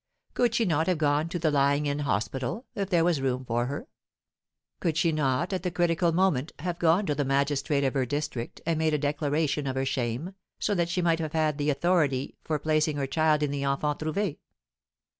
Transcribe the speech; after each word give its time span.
Could 0.33 0.55
she 0.55 0.65
not 0.65 0.87
have 0.87 0.97
gone 0.97 1.29
to 1.29 1.37
the 1.37 1.51
Lying 1.51 1.85
in 1.85 1.99
Hospital, 1.99 2.65
if 2.73 2.89
there 2.89 3.03
was 3.03 3.21
room 3.21 3.45
for 3.45 3.67
her? 3.67 3.87
Could 4.79 4.97
she 4.97 5.11
not, 5.11 5.53
at 5.53 5.61
the 5.61 5.69
critical 5.69 6.11
moment, 6.11 6.53
have 6.57 6.79
gone 6.79 7.05
to 7.05 7.13
the 7.13 7.23
magistrate 7.23 7.83
of 7.83 7.93
her 7.93 8.07
district 8.07 8.61
and 8.65 8.79
made 8.79 8.95
a 8.95 8.97
declaration 8.97 9.67
of 9.67 9.75
her 9.75 9.85
shame, 9.85 10.33
so 10.57 10.73
that 10.73 10.89
she 10.89 11.03
might 11.03 11.19
have 11.19 11.33
had 11.33 11.61
authority 11.61 12.35
for 12.43 12.57
placing 12.57 12.97
her 12.97 13.05
child 13.05 13.43
in 13.43 13.51
the 13.51 13.61
Enfants 13.61 14.01
Trouvés? 14.01 14.37